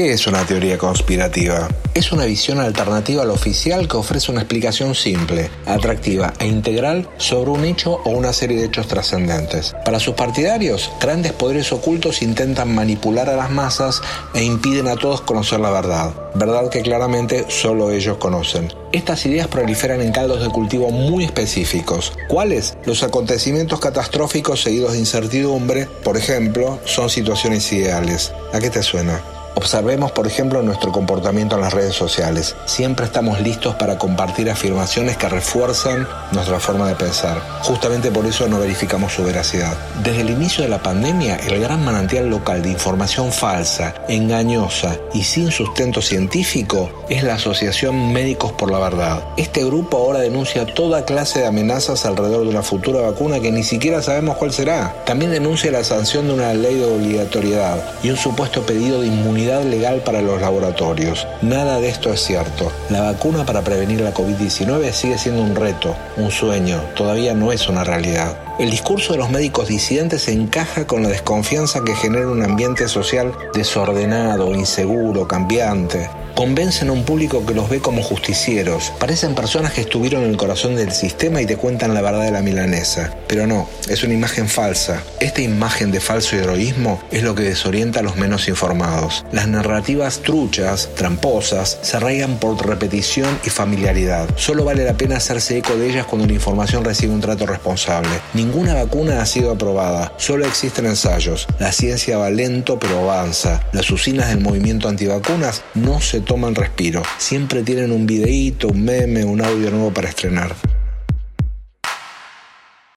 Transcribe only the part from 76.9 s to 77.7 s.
un público que los